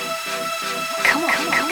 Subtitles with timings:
[0.00, 1.70] Come on.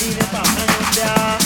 [0.00, 1.37] 你的把盘油条